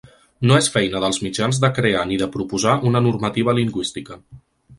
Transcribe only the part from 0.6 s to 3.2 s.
és feina dels mitjans de crear ni de proposar una